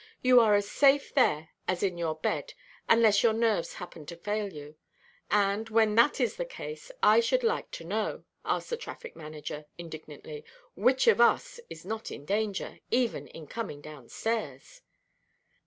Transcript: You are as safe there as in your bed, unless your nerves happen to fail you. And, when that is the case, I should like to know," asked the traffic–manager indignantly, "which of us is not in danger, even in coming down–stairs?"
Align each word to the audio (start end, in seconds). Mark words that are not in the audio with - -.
You 0.23 0.39
are 0.39 0.55
as 0.55 0.67
safe 0.67 1.13
there 1.13 1.49
as 1.67 1.83
in 1.83 1.95
your 1.95 2.15
bed, 2.15 2.55
unless 2.89 3.21
your 3.21 3.33
nerves 3.33 3.75
happen 3.75 4.07
to 4.07 4.15
fail 4.17 4.51
you. 4.51 4.75
And, 5.29 5.69
when 5.69 5.93
that 5.93 6.19
is 6.19 6.37
the 6.37 6.43
case, 6.45 6.89
I 7.03 7.19
should 7.19 7.43
like 7.43 7.69
to 7.69 7.83
know," 7.83 8.23
asked 8.43 8.71
the 8.71 8.77
traffic–manager 8.77 9.67
indignantly, 9.77 10.43
"which 10.73 11.05
of 11.05 11.21
us 11.21 11.59
is 11.69 11.85
not 11.85 12.09
in 12.09 12.25
danger, 12.25 12.79
even 12.89 13.27
in 13.27 13.45
coming 13.45 13.79
down–stairs?" 13.79 14.81